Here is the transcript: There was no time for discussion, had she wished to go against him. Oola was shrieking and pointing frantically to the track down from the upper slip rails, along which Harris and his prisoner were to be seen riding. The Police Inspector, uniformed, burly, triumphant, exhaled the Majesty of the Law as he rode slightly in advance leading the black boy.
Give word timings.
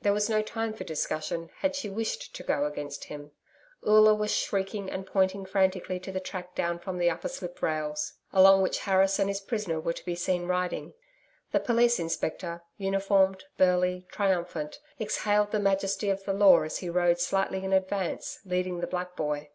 There 0.00 0.14
was 0.14 0.30
no 0.30 0.40
time 0.40 0.72
for 0.72 0.84
discussion, 0.84 1.50
had 1.58 1.76
she 1.76 1.90
wished 1.90 2.34
to 2.34 2.42
go 2.42 2.64
against 2.64 3.04
him. 3.04 3.32
Oola 3.86 4.14
was 4.14 4.34
shrieking 4.34 4.88
and 4.90 5.04
pointing 5.06 5.44
frantically 5.44 6.00
to 6.00 6.10
the 6.10 6.20
track 6.20 6.54
down 6.54 6.78
from 6.78 6.96
the 6.96 7.10
upper 7.10 7.28
slip 7.28 7.60
rails, 7.60 8.14
along 8.32 8.62
which 8.62 8.78
Harris 8.88 9.18
and 9.18 9.28
his 9.28 9.42
prisoner 9.42 9.78
were 9.78 9.92
to 9.92 10.04
be 10.06 10.14
seen 10.14 10.46
riding. 10.46 10.94
The 11.52 11.60
Police 11.60 11.98
Inspector, 12.00 12.62
uniformed, 12.78 13.44
burly, 13.58 14.06
triumphant, 14.10 14.78
exhaled 14.98 15.50
the 15.50 15.60
Majesty 15.60 16.08
of 16.08 16.24
the 16.24 16.32
Law 16.32 16.62
as 16.62 16.78
he 16.78 16.88
rode 16.88 17.20
slightly 17.20 17.62
in 17.62 17.74
advance 17.74 18.40
leading 18.46 18.80
the 18.80 18.86
black 18.86 19.16
boy. 19.16 19.50